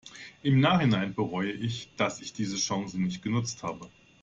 Im 0.41 0.59
Nachhinein 0.59 1.13
bereue 1.13 1.51
ich, 1.51 1.91
dass 1.95 2.21
ich 2.21 2.33
diese 2.33 2.55
Chance 2.57 2.99
nicht 2.99 3.21
genutzt 3.21 3.61
habe. 3.61 3.87